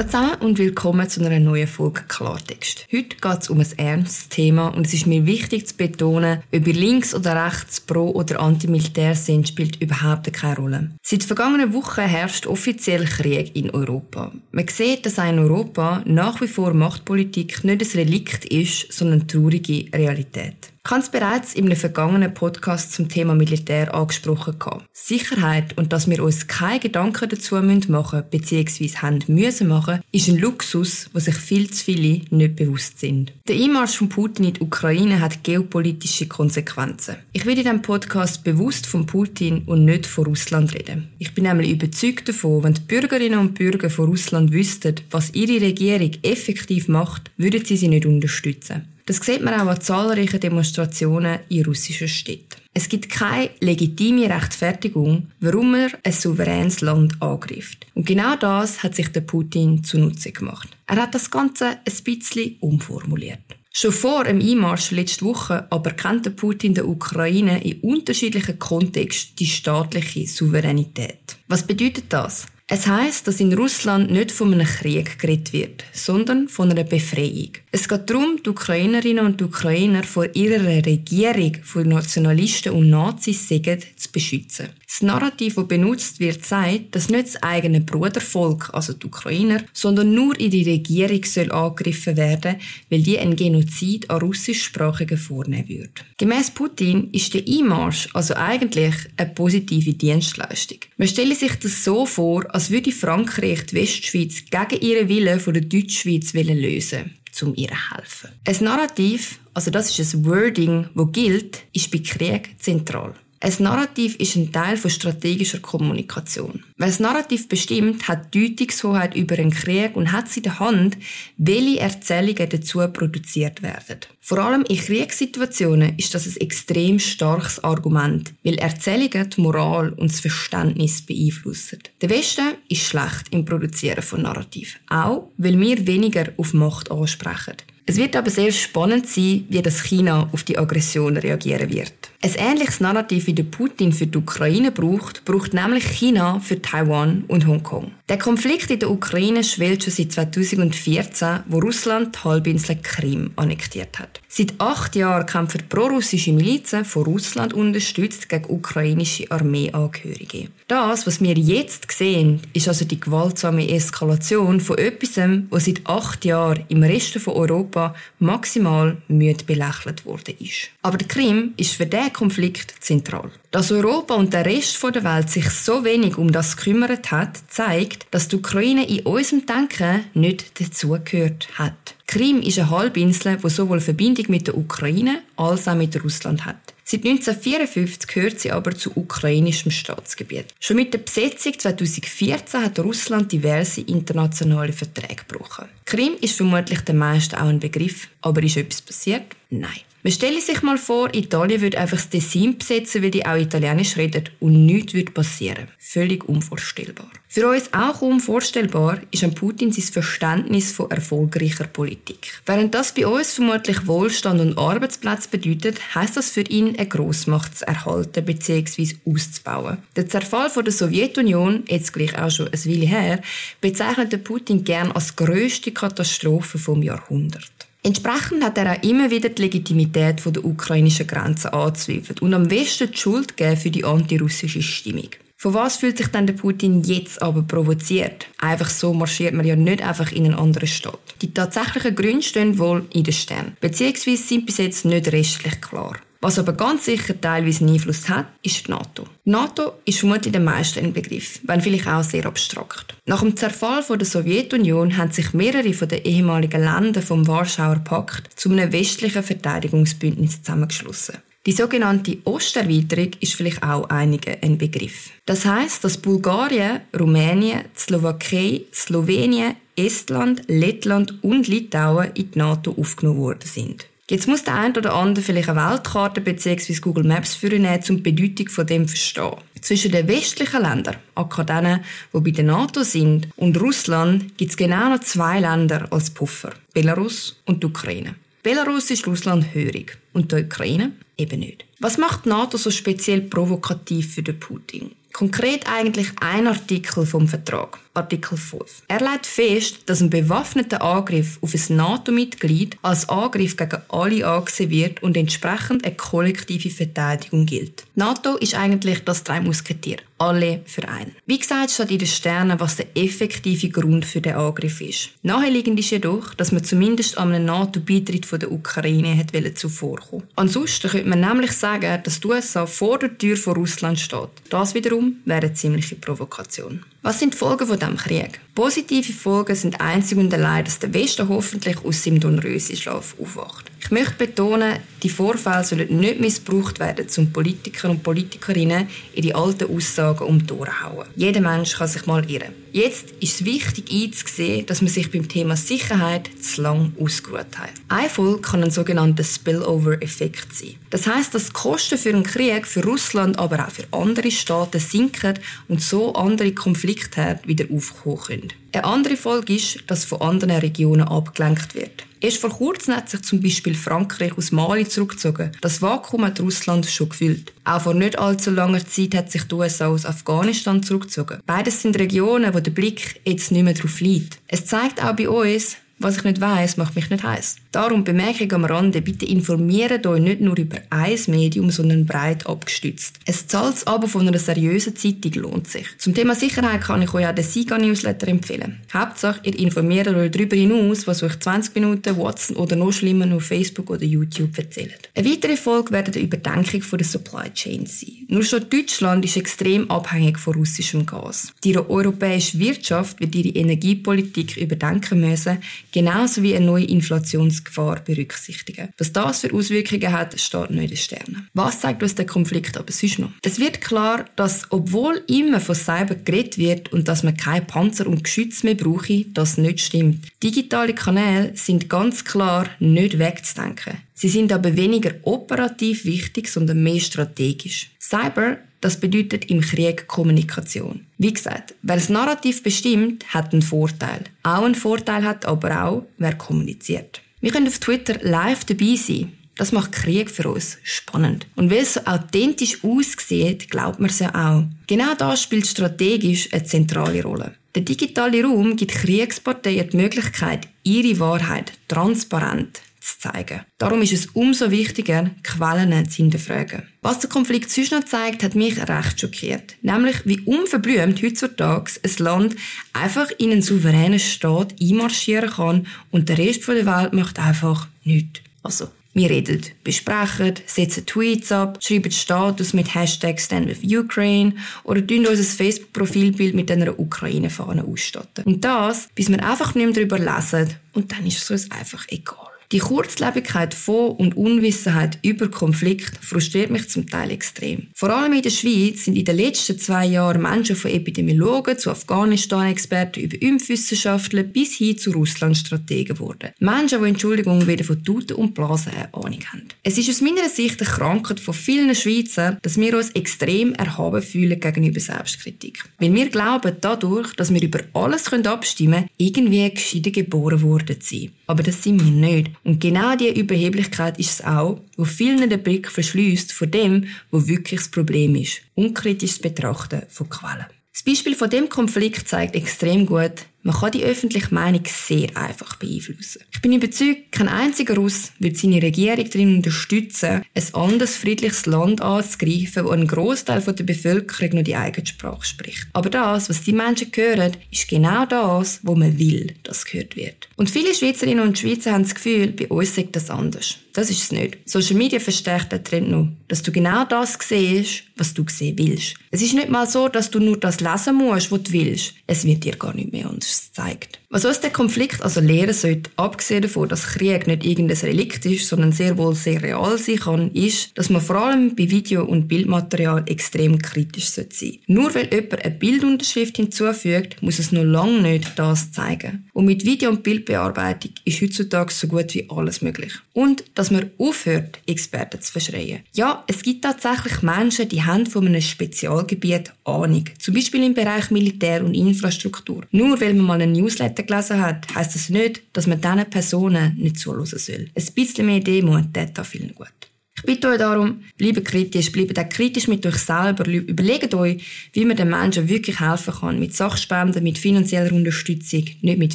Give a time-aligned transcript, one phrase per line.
[0.00, 2.86] Hallo zusammen und willkommen zu einer neuen Folge Klartext.
[2.90, 6.66] Heute geht es um ein ernstes Thema und es ist mir wichtig zu betonen, ob
[6.66, 10.90] ihr links oder rechts, pro oder antimilitär sind, spielt überhaupt keine Rolle.
[11.02, 14.32] Seit vergangenen Wochen herrscht offiziell Krieg in Europa.
[14.52, 19.26] Man sieht, dass in Europa nach wie vor Machtpolitik nicht ein Relikt ist, sondern eine
[19.26, 20.72] traurige Realität.
[20.90, 24.56] Ich habe es bereits in einem vergangenen Podcast zum Thema Militär angesprochen.
[24.92, 28.88] Sicherheit und dass wir uns keine Gedanken dazu machen müssen bzw.
[28.96, 33.32] haben müssen machen, ist ein Luxus, wo sich viel zu viele nicht bewusst sind.
[33.46, 37.18] Der Einmarsch von Putin in die Ukraine hat geopolitische Konsequenzen.
[37.34, 41.06] Ich will in diesem Podcast bewusst von Putin und nicht von Russland reden.
[41.20, 45.64] Ich bin nämlich überzeugt davon, wenn die Bürgerinnen und Bürger von Russland wüssten, was ihre
[45.64, 48.88] Regierung effektiv macht, würden sie sie nicht unterstützen.
[49.10, 52.60] Das sieht man auch an zahlreichen Demonstrationen in russischen Städten.
[52.72, 57.88] Es gibt keine legitime Rechtfertigung, warum er ein souveränes Land angreift.
[57.96, 60.68] Und genau das hat sich der Putin zunutze gemacht.
[60.86, 63.40] Er hat das Ganze ein bisschen umformuliert.
[63.72, 69.46] Schon vor dem Einmarsch letzte Woche aber kennt Putin der Ukraine in unterschiedlichen Kontexten die
[69.46, 71.36] staatliche Souveränität.
[71.48, 72.46] Was bedeutet das?
[72.72, 77.50] Es heißt, dass in Russland nicht von einem Krieg geredet wird, sondern von einer Befreiung.
[77.72, 84.12] Es geht darum, die Ukrainerinnen und Ukrainer vor ihrer Regierung von Nationalisten und Nazis zu
[84.12, 84.68] beschützen.
[84.90, 90.12] Das Narrativ, das benutzt wird, sagt, dass nicht das eigene Brudervolk, also die Ukrainer, sondern
[90.12, 92.56] nur ihre Regierung soll angegriffen werden,
[92.90, 95.92] weil die einen Genozid an russischsprachigen vornehmen würde.
[96.18, 100.78] Gemäss Putin ist der Einmarsch also eigentlich eine positive Dienstleistung.
[100.96, 105.54] Man stelle sich das so vor, als würde Frankreich die Westschweiz gegen ihren Willen von
[105.54, 108.30] der Deutschschweiz lösen um ihr helfen.
[108.44, 113.14] Ein Narrativ, also das ist ein Wording, wo gilt, ist bei Krieg zentral.
[113.42, 116.62] Ein Narrativ ist ein Teil von strategischer Kommunikation.
[116.76, 120.98] Wer das Narrativ bestimmt, hat Deutungshoheit über einen Krieg und hat in der Hand,
[121.38, 124.00] welche Erzählungen dazu produziert werden.
[124.20, 130.12] Vor allem in Kriegssituationen ist das ein extrem starkes Argument, weil Erzählungen die Moral und
[130.12, 131.78] das Verständnis beeinflussen.
[132.02, 137.56] Der Westen ist schlecht im Produzieren von Narrativ, auch weil wir weniger auf Macht ansprechen.
[137.86, 141.92] Es wird aber sehr spannend sein, wie das China auf die Aggression reagieren wird.
[142.22, 147.24] Ein ähnliches Narrativ wie der Putin für die Ukraine braucht, braucht nämlich China für Taiwan
[147.28, 147.92] und Hongkong.
[148.10, 154.00] Der Konflikt in der Ukraine schwelt schon seit 2014, wo Russland die Halbinsel Krim annektiert
[154.00, 154.20] hat.
[154.26, 160.48] Seit acht Jahren kämpfen prorussische Milizen von Russland unterstützt gegen ukrainische Armeeangehörige.
[160.66, 165.16] Das, was wir jetzt sehen, ist also die gewaltsame Eskalation von etwas,
[165.50, 170.70] was seit acht Jahren im Rest von Europa maximal müde belächelt worden ist.
[170.82, 173.30] Aber der Krim ist für diesen Konflikt zentral.
[173.50, 178.06] Dass Europa und der Rest der Welt sich so wenig um das gekümmert hat, zeigt,
[178.12, 181.96] dass die Ukraine in unserem Denken nicht dazugehört hat.
[182.06, 186.58] Krim ist eine Halbinsel, die sowohl Verbindung mit der Ukraine als auch mit Russland hat.
[186.84, 190.46] Seit 1954 gehört sie aber zu ukrainischem Staatsgebiet.
[190.60, 195.66] Schon mit der Besetzung 2014 hat Russland diverse internationale Verträge gebrochen.
[195.84, 199.24] Krim ist vermutlich den meisten auch ein Begriff, aber ist etwas passiert?
[199.50, 199.80] Nein.
[200.02, 203.98] Man stelle sich mal vor, Italien würde einfach das Tessin besetzen, weil die auch Italienisch
[203.98, 205.68] reden und nichts würde passieren.
[205.78, 207.10] Völlig unvorstellbar.
[207.28, 212.32] Für uns auch unvorstellbar ist an Putin sein Verständnis von erfolgreicher Politik.
[212.46, 217.58] Während das bei uns vermutlich Wohlstand und Arbeitsplatz bedeutet, heißt das für ihn, eine Grossmacht
[217.58, 218.94] zu erhalten bzw.
[219.04, 219.78] auszubauen.
[219.96, 223.20] Der Zerfall von der Sowjetunion, jetzt gleich auch schon ein Weile her,
[223.60, 227.69] bezeichnet Putin gern als grösste Katastrophe vom Jahrhundert.
[227.82, 232.90] Entsprechend hat er auch immer wieder die Legitimität der ukrainischen Grenze angezweifelt und am Westen
[232.90, 235.08] die Schuld gegeben für die antirussische Stimmung.
[235.42, 238.26] Von was fühlt sich denn der Putin jetzt aber provoziert?
[238.40, 241.00] Einfach so marschiert man ja nicht einfach in einen anderen Staat.
[241.22, 245.96] Die tatsächlichen Gründe stehen wohl in den Sternen, beziehungsweise sind bis jetzt nicht restlich klar.
[246.20, 249.06] Was aber ganz sicher teilweise einen Einfluss hat, ist die NATO.
[249.24, 252.94] Die NATO ist vermutlich den meisten ein Begriff, wenn vielleicht auch sehr abstrakt.
[253.06, 258.38] Nach dem Zerfall der Sowjetunion haben sich mehrere von den ehemaligen Länder vom Warschauer Pakt
[258.38, 261.16] zu einem westlichen Verteidigungsbündnis zusammengeschlossen.
[261.46, 265.10] Die sogenannte Osterweiterung ist vielleicht auch einigen ein Begriff.
[265.24, 273.20] Das heißt, dass Bulgarien, Rumänien, Slowakei, Slowenien, Estland, Lettland und Litauen in die NATO aufgenommen
[273.20, 273.86] worden sind.
[274.10, 276.74] Jetzt muss der eine oder andere vielleicht eine Weltkarte bzw.
[276.80, 279.36] Google Maps vornehmen, um die Bedeutung von dem zu verstehen.
[279.62, 281.80] Zwischen den westlichen Ländern, auch denen,
[282.12, 286.52] die bei der NATO sind, und Russland gibt es genau noch zwei Länder als Puffer.
[286.74, 288.16] Belarus und die Ukraine.
[288.42, 291.66] Belarus ist Russland hörig und die Ukraine eben nicht.
[291.78, 294.92] Was macht die NATO so speziell provokativ für den Putin?
[295.12, 297.78] Konkret eigentlich ein Artikel vom Vertrag.
[297.92, 298.82] Artikel 5.
[298.86, 304.70] Er legt fest, dass ein bewaffneter Angriff auf ein NATO-Mitglied als Angriff gegen alle angesehen
[304.70, 307.84] wird und entsprechend eine kollektive Verteidigung gilt.
[307.96, 311.16] NATO ist eigentlich das drei Musketier alle vereinen.
[311.26, 315.10] Wie gesagt steht in den Sternen, was der effektive Grund für den Angriff ist.
[315.22, 320.26] Naheliegend ist jedoch, dass man zumindest an einem NATO-Beitritt der Ukraine hat zuvorkommen.
[320.36, 324.28] Ansonsten könnte man nämlich sagen, dass die USA vor der Tür von Russland steht.
[324.50, 326.84] Das wiederum wäre eine ziemliche Provokation.
[327.02, 328.40] Was sind die Folgen von diesem Krieg?
[328.54, 333.69] Positive Folgen sind einzig und allein, dass der Westen hoffentlich aus seinem Dornröschenschlaf aufwacht.
[333.82, 339.74] Ich möchte betonen, die Vorfälle sollen nicht missbraucht werden, um Politiker und Politikerinnen ihre alten
[339.74, 341.06] Aussagen um die Ohren hauen.
[341.16, 342.52] Jeder Mensch kann sich mal irren.
[342.72, 347.70] Jetzt ist es wichtig einzusehen, dass man sich beim Thema Sicherheit zu lang ausgeruht hat.
[347.88, 350.76] Ein Folge kann ein sogenannter Spillover-Effekt sein.
[350.90, 354.78] Das heißt, dass die Kosten für einen Krieg für Russland, aber auch für andere Staaten
[354.78, 355.38] sinken
[355.68, 358.48] und so andere Konflikte wieder aufkommen können.
[358.72, 362.04] Eine andere Folge ist, dass von anderen Regionen abgelenkt wird.
[362.22, 365.52] Erst vor kurzem hat sich zum Beispiel Frankreich aus Mali zurückgezogen.
[365.62, 367.54] Das Vakuum hat Russland schon gefüllt.
[367.64, 371.40] Auch vor nicht allzu langer Zeit hat sich die USA aus Afghanistan zurückgezogen.
[371.46, 374.38] Beides sind Regionen, wo der Blick jetzt nicht mehr darauf liegt.
[374.48, 377.56] Es zeigt auch bei uns, was ich nicht weiß, macht mich nicht heiß.
[377.72, 383.20] Darum Bemerkung am Rande, bitte informiert euch nicht nur über ein Medium, sondern breit abgestützt.
[383.28, 385.86] Ein zahltes Abo von einer seriösen Zeitung lohnt sich.
[385.98, 388.80] Zum Thema Sicherheit kann ich euch auch den Siga-Newsletter empfehlen.
[388.92, 393.44] Hauptsache, ihr informiert euch darüber hinaus, was euch 20 Minuten WhatsApp oder noch schlimmer auf
[393.44, 395.10] Facebook oder YouTube erzählt.
[395.14, 398.26] Eine weitere Folge wird die Überdenkung der Supply Chain sein.
[398.28, 401.52] Nur schon Deutschland ist extrem abhängig von russischem Gas.
[401.62, 405.58] Die europäische Wirtschaft wird ihre Energiepolitik überdenken müssen,
[405.92, 408.88] genauso wie eine neue Inflationsgefahr berücksichtigen.
[408.98, 411.48] Was das für Auswirkungen hat, steht nicht in den Sternen.
[411.54, 413.30] Was zeigt uns der Konflikt aber sonst noch?
[413.42, 418.06] Es wird klar, dass obwohl immer von Cyber geredet wird und dass man keine Panzer
[418.06, 420.26] und Geschütze mehr brauche, das nicht stimmt.
[420.42, 423.98] Digitale Kanäle sind ganz klar nicht wegzudenken.
[424.14, 427.90] Sie sind aber weniger operativ wichtig, sondern mehr strategisch.
[427.98, 431.06] Cyber das bedeutet im Krieg Kommunikation.
[431.18, 434.24] Wie gesagt, wer das Narrativ bestimmt, hat einen Vorteil.
[434.42, 437.20] Auch einen Vorteil hat aber auch, wer kommuniziert.
[437.40, 439.32] Wir können auf Twitter live dabei sein.
[439.56, 441.46] Das macht Krieg für uns spannend.
[441.56, 444.64] Und weil es so authentisch aussieht, glaubt man es ja auch.
[444.86, 447.54] Genau das spielt strategisch eine zentrale Rolle.
[447.74, 453.62] Der digitale Raum gibt Kriegsparteien die Möglichkeit, ihre Wahrheit transparent zu zeigen.
[453.78, 456.82] Darum ist es umso wichtiger, Quellen zu hinterfragen.
[457.02, 459.76] Was der Konflikt sonst noch zeigt, hat mich recht schockiert.
[459.82, 462.56] Nämlich, wie unverblümt heutzutage ein Land
[462.92, 468.40] einfach in einen souveränen Staat einmarschieren kann und der Rest der Welt macht einfach nichts.
[468.62, 474.54] Also, wir reden, besprechen, setzen Tweets ab, schreiben Status mit Hashtag StandWithUkraine
[474.84, 478.44] oder tun unser Facebook-Profilbild mit einer Ukraine-Fahne ausstatten.
[478.44, 482.06] Und das, bis wir einfach nicht mehr darüber lesen und dann ist es uns einfach
[482.08, 482.49] egal.
[482.72, 487.88] Die Kurzlebigkeit von und Unwissenheit über Konflikt frustriert mich zum Teil extrem.
[487.96, 491.90] Vor allem in der Schweiz sind in den letzten zwei Jahren Menschen von Epidemiologen zu
[491.90, 496.50] Afghanistan-Experten über Impfwissenschaftler bis hin zu Russland-Strategen geworden.
[496.60, 499.66] Menschen, die Entschuldigung weder von Tuten und Blasen eine Ahnung haben.
[499.82, 504.22] Es ist aus meiner Sicht eine Krankheit von vielen Schweizern, dass wir uns extrem erhaben
[504.22, 505.82] fühlen gegenüber Selbstkritik.
[505.98, 511.16] Weil wir glauben dadurch, dass wir über alles abstimmen können, irgendwie gescheiter geboren worden zu
[511.16, 511.32] sein.
[511.48, 512.59] Aber das sind wir nicht.
[512.64, 517.46] Und genau diese Überheblichkeit ist es auch, wo vielen den Blick verschließt von dem, wo
[517.46, 518.60] wirklich das Problem ist.
[518.74, 520.66] Unkritisches Betrachten von Quellen.
[520.92, 525.76] Das Beispiel von dem Konflikt zeigt extrem gut, man kann die öffentliche Meinung sehr einfach
[525.76, 526.42] beeinflussen.
[526.52, 532.00] Ich bin überzeugt, kein einziger Russ wird seine Regierung darin unterstützen, ein anderes friedliches Land
[532.00, 535.88] anzugreifen, wo ein Großteil der Bevölkerung nur die eigene Sprache spricht.
[535.92, 540.48] Aber das, was die Menschen hören, ist genau das, wo man will, dass gehört wird.
[540.56, 543.76] Und viele Schweizerinnen und Schweizer haben das Gefühl, bei uns sagt das anders.
[543.92, 544.58] Das ist es nicht.
[544.66, 549.14] Social Media verstärkt den Trend nur, dass du genau das siehst, was du sehen willst.
[549.30, 552.14] Es ist nicht mal so, dass du nur das lesen musst, was du willst.
[552.26, 554.20] Es wird dir gar nicht mehr anders Praxis zeigt.
[554.30, 558.68] Was uns der Konflikt also lehren sollte, abgesehen davon, dass Krieg nicht irgendein Relikt ist,
[558.68, 562.46] sondern sehr wohl sehr real sein kann, ist, dass man vor allem bei Video- und
[562.46, 564.78] Bildmaterial extrem kritisch sein sollte.
[564.86, 569.49] Nur weil jemand eine Bildunterschrift hinzufügt, muss es noch lange nicht das zeigen.
[569.60, 573.12] Und mit Video- und Bildbearbeitung ist heutzutage so gut wie alles möglich.
[573.34, 576.00] Und dass man aufhört, Experten zu verschreien.
[576.14, 580.24] Ja, es gibt tatsächlich Menschen, die haben von einem Spezialgebiet Ahnung.
[580.38, 582.86] Zum Beispiel im Bereich Militär und Infrastruktur.
[582.90, 586.96] Nur weil man mal einen Newsletter gelesen hat, heisst das nicht, dass man diesen Personen
[586.96, 587.90] nicht zuhören soll.
[587.94, 589.99] Ein bisschen mehr Demo tät da vielen gut.
[590.40, 595.04] Ich bitte euch darum, bleibt kritisch, bleibt auch kritisch mit euch selber, überlegt euch, wie
[595.04, 599.34] man den Menschen wirklich helfen kann, mit Sachspenden, mit finanzieller Unterstützung, nicht mit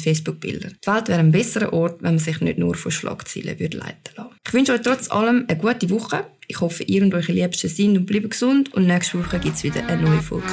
[0.00, 0.74] Facebook-Bildern.
[0.84, 4.14] Die Welt wäre ein besserer Ort, wenn man sich nicht nur von Schlagzeilen würde leiten
[4.16, 4.30] lassen.
[4.44, 6.24] Ich wünsche euch trotz allem eine gute Woche.
[6.48, 9.62] Ich hoffe, ihr und eure Liebsten sind und bleiben gesund und nächste Woche gibt es
[9.62, 10.46] wieder eine neue Folge.